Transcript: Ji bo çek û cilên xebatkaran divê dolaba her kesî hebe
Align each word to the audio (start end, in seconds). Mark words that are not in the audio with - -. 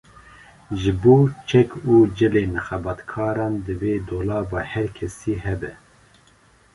Ji 0.79 0.91
bo 1.01 1.15
çek 1.49 1.69
û 1.93 1.95
cilên 2.17 2.53
xebatkaran 2.65 3.53
divê 3.65 3.95
dolaba 4.07 4.59
her 4.71 4.87
kesî 4.97 5.35
hebe 5.45 5.73